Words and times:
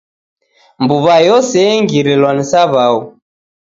Mbuw'a 0.83 1.17
yose 1.29 1.57
engirilwa 1.73 2.29
ni 2.35 2.43
saw'au. 2.51 2.97